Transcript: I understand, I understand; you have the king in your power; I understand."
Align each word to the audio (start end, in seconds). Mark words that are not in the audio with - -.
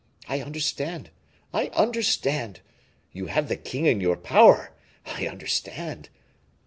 I 0.27 0.41
understand, 0.41 1.11
I 1.53 1.67
understand; 1.75 2.61
you 3.11 3.27
have 3.27 3.49
the 3.49 3.55
king 3.55 3.85
in 3.85 4.01
your 4.01 4.17
power; 4.17 4.73
I 5.05 5.27
understand." 5.27 6.09